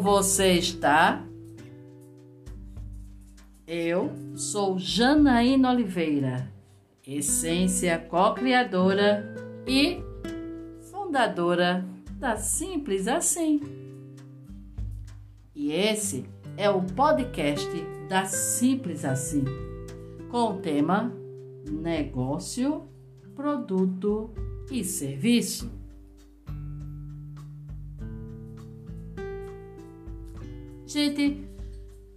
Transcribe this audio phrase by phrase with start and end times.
[0.00, 1.26] Você está?
[3.66, 6.48] Eu sou Janaína Oliveira,
[7.04, 9.34] essência co-criadora
[9.66, 10.00] e
[10.90, 13.60] fundadora da Simples Assim.
[15.52, 16.24] E esse
[16.56, 17.68] é o podcast
[18.08, 19.44] da Simples Assim,
[20.30, 21.12] com o tema
[21.68, 22.88] Negócio,
[23.34, 24.30] Produto
[24.70, 25.77] e Serviço.
[30.88, 31.44] Gente,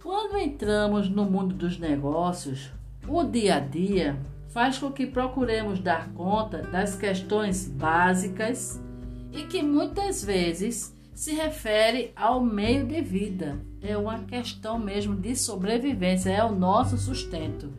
[0.02, 2.72] quando entramos no mundo dos negócios,
[3.06, 8.82] o dia a dia faz com que procuremos dar conta das questões básicas
[9.30, 13.58] e que muitas vezes se refere ao meio de vida.
[13.82, 17.70] É uma questão mesmo de sobrevivência, é o nosso sustento.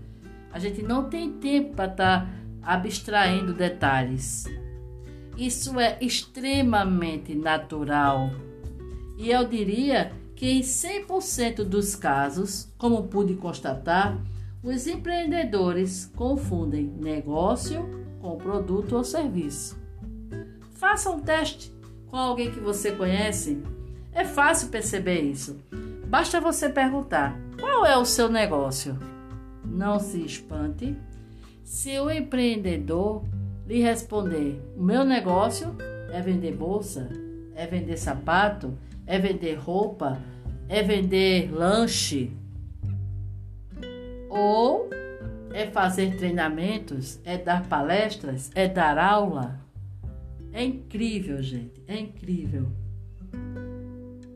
[0.51, 2.29] A gente não tem tempo para estar tá
[2.61, 4.45] abstraindo detalhes.
[5.35, 8.29] Isso é extremamente natural.
[9.17, 10.11] E eu diria
[10.43, 14.21] que em 100% dos casos, como pude constatar,
[14.61, 19.81] os empreendedores confundem negócio com produto ou serviço.
[20.73, 21.73] Faça um teste
[22.07, 23.63] com alguém que você conhece.
[24.11, 25.61] É fácil perceber isso.
[26.07, 28.99] Basta você perguntar: qual é o seu negócio?
[29.63, 30.93] Não se espante
[31.63, 33.23] se o empreendedor
[33.65, 35.73] lhe responder: o meu negócio
[36.11, 37.07] é vender bolsa,
[37.55, 40.19] é vender sapato, é vender roupa,
[40.69, 42.31] é vender lanche
[44.29, 44.89] ou
[45.53, 49.59] é fazer treinamentos, é dar palestras, é dar aula.
[50.51, 52.67] É incrível, gente, é incrível.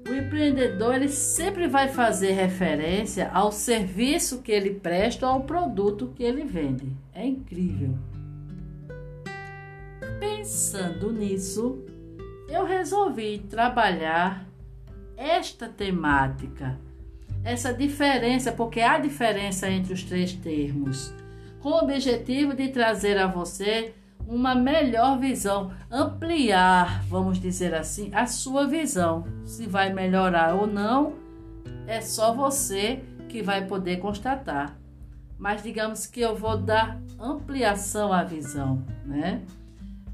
[0.07, 6.13] O empreendedor ele sempre vai fazer referência ao serviço que ele presta ou ao produto
[6.15, 6.95] que ele vende.
[7.13, 7.93] É incrível.
[10.19, 11.83] Pensando nisso,
[12.47, 14.46] eu resolvi trabalhar
[15.17, 16.80] esta temática,
[17.44, 21.14] essa diferença, porque há diferença entre os três termos,
[21.60, 23.95] com o objetivo de trazer a você
[24.28, 29.26] uma melhor visão, ampliar, vamos dizer assim, a sua visão.
[29.45, 31.14] Se vai melhorar ou não,
[31.88, 34.78] é só você que vai poder constatar.
[35.39, 39.42] Mas digamos que eu vou dar ampliação à visão, né?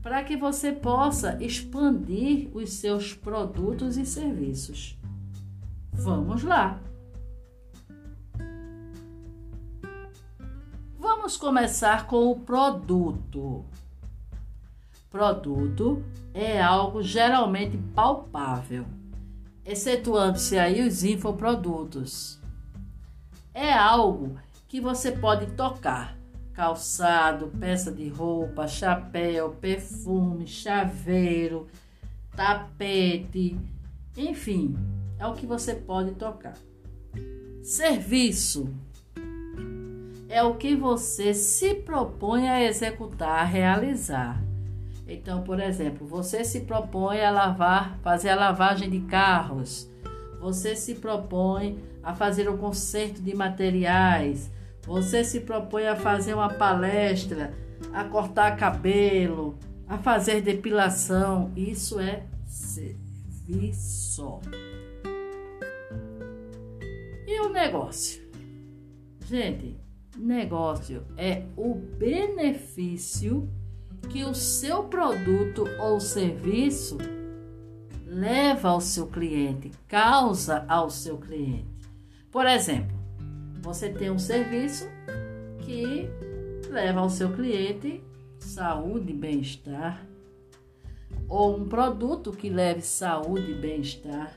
[0.04, 5.00] Para que você possa expandir os seus produtos e serviços.
[5.94, 6.82] Vamos lá!
[11.00, 13.64] Vamos começar com o produto.
[15.10, 16.04] Produto
[16.34, 18.86] é algo geralmente palpável,
[19.64, 22.42] excetuando-se aí os infoprodutos.
[23.54, 24.38] É algo
[24.68, 26.18] que você pode tocar,
[26.54, 31.68] calçado, peça de roupa, chapéu, perfume, chaveiro,
[32.36, 33.58] tapete,
[34.16, 34.76] enfim,
[35.18, 36.56] é o que você pode tocar.
[37.64, 38.74] Serviço
[40.30, 44.42] é o que você se propõe a executar, a realizar.
[45.08, 49.90] Então, por exemplo, você se propõe a lavar, fazer a lavagem de carros.
[50.40, 54.52] Você se propõe a fazer o conserto de materiais,
[54.86, 57.54] você se propõe a fazer uma palestra,
[57.94, 59.58] a cortar cabelo,
[59.88, 61.52] a fazer depilação.
[61.56, 64.40] Isso é serviço.
[67.26, 68.22] E o negócio?
[69.26, 69.78] Gente,
[70.18, 73.50] negócio é o benefício
[74.10, 76.98] que o seu produto ou serviço
[78.06, 81.68] leva ao seu cliente, causa ao seu cliente.
[82.30, 83.03] Por exemplo,
[83.64, 84.90] você tem um serviço
[85.60, 86.10] que
[86.70, 88.04] leva ao seu cliente
[88.38, 90.06] saúde e bem-estar,
[91.30, 94.36] ou um produto que leve saúde e bem-estar,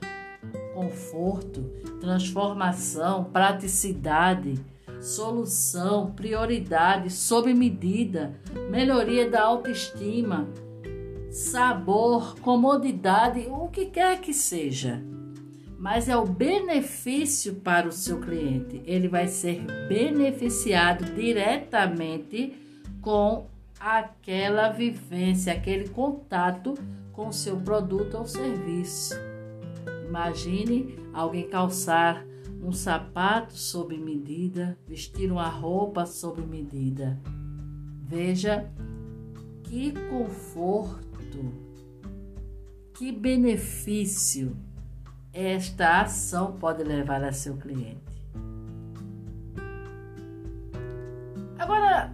[0.72, 1.62] conforto,
[2.00, 4.54] transformação, praticidade,
[5.00, 8.33] solução, prioridade, sob medida,
[8.71, 10.48] melhoria da autoestima,
[11.33, 15.03] sabor, comodidade, o que quer que seja
[15.86, 18.83] mas é o benefício para o seu cliente.
[18.84, 22.54] Ele vai ser beneficiado diretamente
[23.00, 23.47] com
[23.78, 26.74] aquela vivência, aquele contato
[27.12, 29.15] com o seu produto ou serviço.
[30.09, 32.27] Imagine alguém calçar
[32.60, 37.16] um sapato sob medida, vestir uma roupa sob medida.
[38.03, 38.68] Veja
[39.62, 41.54] que conforto,
[42.92, 44.56] que benefício
[45.36, 48.00] esta ação pode levar a seu cliente.
[51.59, 52.10] Agora,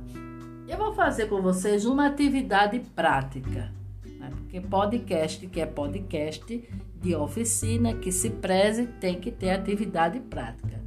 [0.67, 3.73] eu vou fazer com vocês uma atividade prática,
[4.19, 4.29] né?
[4.35, 10.83] porque podcast, que é podcast, de oficina que se preze tem que ter atividade prática.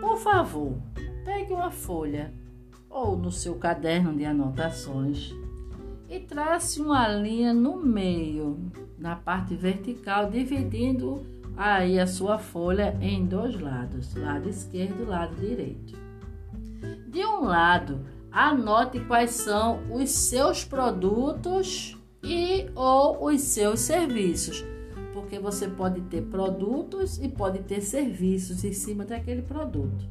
[0.00, 0.76] Por favor,
[1.24, 2.32] pegue uma folha
[2.90, 5.32] ou no seu caderno de anotações
[6.14, 11.26] e trace uma linha no meio, na parte vertical, dividindo
[11.56, 15.98] aí a sua folha em dois lados, lado esquerdo e lado direito.
[17.08, 24.64] De um lado, anote quais são os seus produtos e ou os seus serviços,
[25.12, 30.08] porque você pode ter produtos e pode ter serviços em cima daquele produto.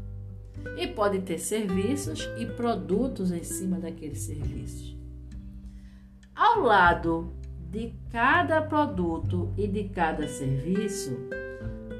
[0.77, 5.02] E pode ter serviços e produtos em cima daqueles serviços.
[6.35, 7.31] Ao lado
[7.69, 11.15] de cada produto e de cada serviço,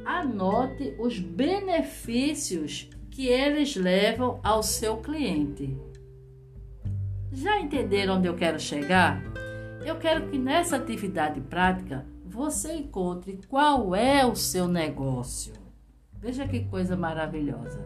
[0.03, 5.77] anote os benefícios que eles levam ao seu cliente.
[7.31, 9.21] Já entenderam onde eu quero chegar?
[9.85, 15.53] Eu quero que nessa atividade prática você encontre qual é o seu negócio.
[16.13, 17.83] Veja que coisa maravilhosa.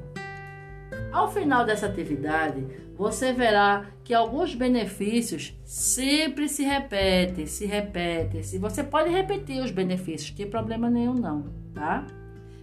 [1.18, 2.64] Ao final dessa atividade,
[2.96, 8.44] você verá que alguns benefícios sempre se repetem, se repetem.
[8.44, 12.06] Se você pode repetir os benefícios, tem problema nenhum não, tá?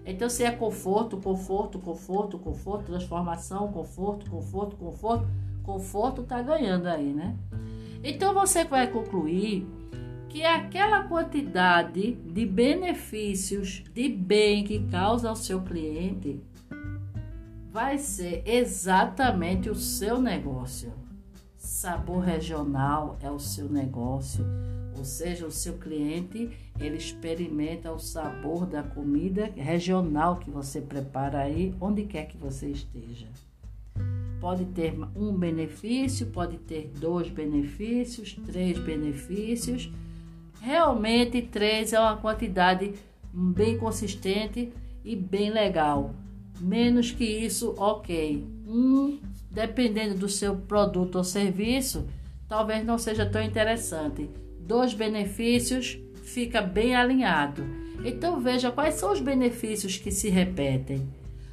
[0.07, 5.27] Então, se é conforto, conforto, conforto, conforto, transformação, conforto, conforto, conforto,
[5.65, 7.35] conforto tá ganhando aí, né?
[8.05, 9.67] Então, você vai concluir
[10.29, 16.41] que aquela quantidade de benefícios, de bem que causa ao seu cliente,
[17.75, 20.93] vai ser exatamente o seu negócio.
[21.57, 24.47] Sabor regional é o seu negócio,
[24.97, 31.41] ou seja, o seu cliente ele experimenta o sabor da comida regional que você prepara
[31.41, 33.27] aí, onde quer que você esteja.
[34.41, 39.91] Pode ter um benefício, pode ter dois benefícios, três benefícios.
[40.61, 42.95] Realmente, três é uma quantidade
[43.33, 44.73] bem consistente
[45.05, 46.15] e bem legal.
[46.61, 48.47] Menos que isso, ok.
[48.67, 49.19] Um,
[49.51, 52.07] dependendo do seu produto ou serviço,
[52.49, 54.31] talvez não seja tão interessante.
[54.61, 57.65] Dois benefícios fica bem alinhado.
[58.05, 61.09] Então veja quais são os benefícios que se repetem.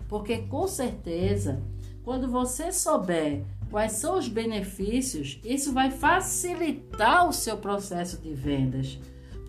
[0.07, 1.61] Porque com certeza,
[2.03, 8.99] quando você souber quais são os benefícios, isso vai facilitar o seu processo de vendas.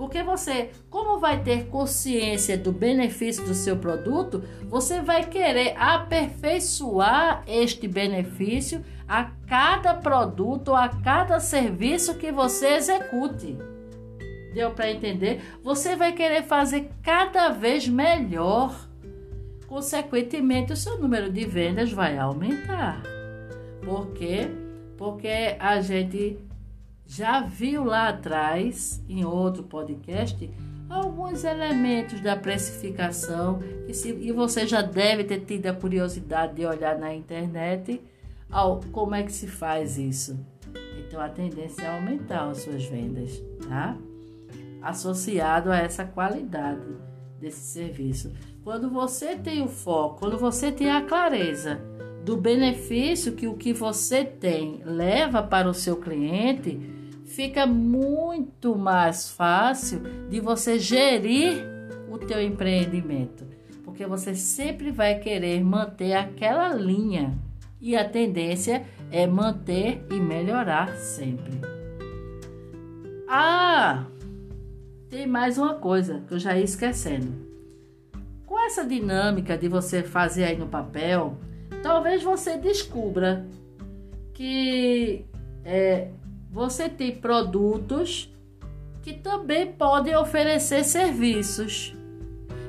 [0.03, 7.45] Porque você, como vai ter consciência do benefício do seu produto, você vai querer aperfeiçoar
[7.47, 13.57] este benefício a cada produto, a cada serviço que você execute.
[14.53, 15.41] Deu para entender?
[15.63, 18.75] Você vai querer fazer cada vez melhor.
[19.69, 23.05] Consequentemente, o seu número de vendas vai aumentar.
[23.85, 24.49] Por quê?
[24.99, 26.41] Porque a gente
[27.15, 30.51] já viu lá atrás, em outro podcast,
[30.89, 36.65] alguns elementos da precificação que se, e você já deve ter tido a curiosidade de
[36.65, 38.01] olhar na internet
[38.51, 40.41] ao, como é que se faz isso.
[41.01, 43.95] Então a tendência é aumentar as suas vendas, tá?
[44.81, 46.97] Associado a essa qualidade
[47.39, 48.33] desse serviço.
[48.65, 51.79] Quando você tem o foco, quando você tem a clareza
[52.25, 57.02] do benefício que o que você tem leva para o seu cliente,
[57.33, 61.65] fica muito mais fácil de você gerir
[62.11, 63.47] o teu empreendimento,
[63.85, 67.37] porque você sempre vai querer manter aquela linha
[67.81, 71.53] e a tendência é manter e melhorar sempre.
[73.27, 74.05] Ah,
[75.09, 77.33] tem mais uma coisa que eu já ia esquecendo.
[78.45, 81.39] Com essa dinâmica de você fazer aí no papel,
[81.83, 83.47] talvez você descubra
[84.35, 85.25] que
[85.65, 86.09] é,
[86.53, 88.31] você tem produtos
[89.01, 91.97] que também podem oferecer serviços.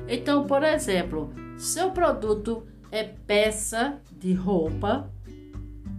[0.08, 5.10] Então, por exemplo, seu produto é peça de roupa,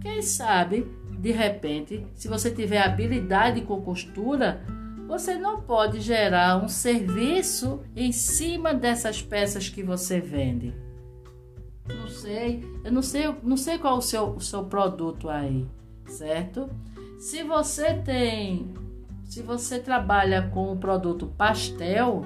[0.02, 0.86] quem sabe,
[1.18, 4.62] de repente, se você tiver habilidade com costura,
[5.06, 10.74] você não pode gerar um serviço em cima dessas peças que você vende.
[11.88, 15.64] Não sei, eu não sei, não sei qual o seu, o seu produto aí,
[16.06, 16.68] certo?
[17.18, 18.74] Se você tem,
[19.24, 22.22] se você trabalha com o produto pastel,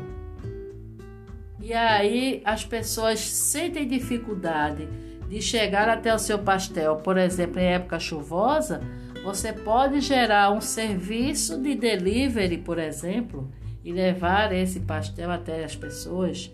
[1.61, 4.88] e aí as pessoas sentem dificuldade
[5.28, 8.80] de chegar até o seu pastel, por exemplo, em época chuvosa,
[9.23, 13.49] você pode gerar um serviço de delivery, por exemplo,
[13.85, 16.50] e levar esse pastel até as pessoas.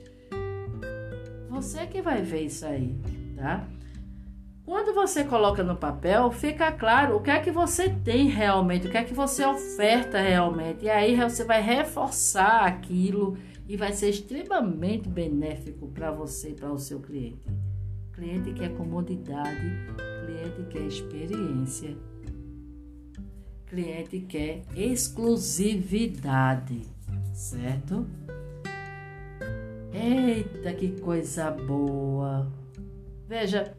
[1.49, 2.95] Você que vai ver isso aí,
[3.37, 3.67] tá?
[4.67, 8.91] Quando você coloca no papel, fica claro o que é que você tem realmente, o
[8.91, 10.87] que é que você oferta realmente.
[10.87, 16.73] E aí você vai reforçar aquilo e vai ser extremamente benéfico para você e para
[16.73, 17.47] o seu cliente.
[18.13, 19.71] Cliente quer comodidade,
[20.25, 21.97] cliente quer experiência,
[23.67, 26.83] cliente quer exclusividade,
[27.33, 28.05] certo?
[29.93, 32.51] Eita, que coisa boa!
[33.29, 33.73] Veja,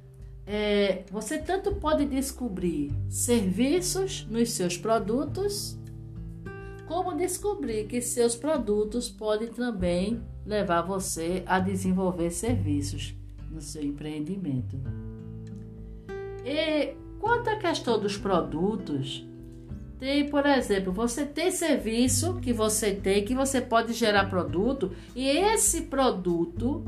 [0.47, 5.77] é, você tanto pode descobrir serviços nos seus produtos,
[6.87, 13.13] como descobrir que seus produtos podem também levar você a desenvolver serviços
[13.51, 14.79] no seu empreendimento.
[16.45, 19.27] E quanto à questão dos produtos,
[19.99, 25.27] tem, por exemplo, você tem serviço que você tem, que você pode gerar produto, e
[25.27, 26.85] esse produto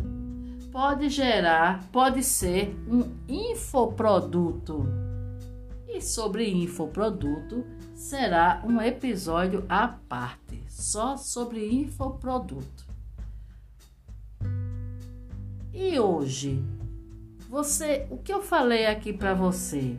[0.71, 4.85] pode gerar, pode ser um infoproduto.
[5.87, 12.87] E sobre infoproduto será um episódio à parte, só sobre infoproduto.
[15.73, 16.63] E hoje,
[17.49, 19.97] você, o que eu falei aqui para você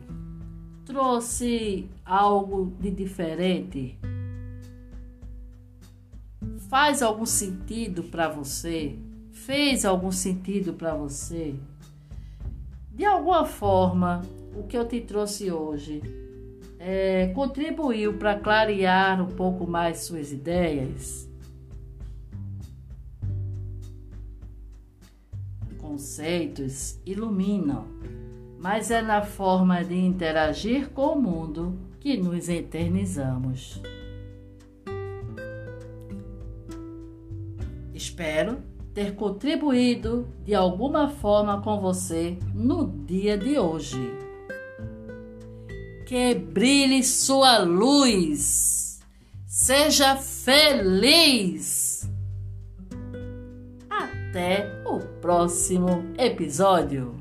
[0.85, 3.99] trouxe algo de diferente?
[6.69, 8.97] Faz algum sentido para você?
[9.31, 11.55] Fez algum sentido para você?
[12.91, 14.21] De alguma forma,
[14.55, 16.01] o que eu te trouxe hoje
[16.77, 21.29] é, contribuiu para clarear um pouco mais suas ideias?
[25.79, 27.85] Conceitos iluminam,
[28.59, 33.81] mas é na forma de interagir com o mundo que nos eternizamos.
[37.93, 43.99] Espero ter contribuído de alguma forma com você no dia de hoje.
[46.05, 49.01] Que brilhe sua luz.
[49.47, 52.09] Seja feliz.
[53.89, 57.20] Até o próximo episódio.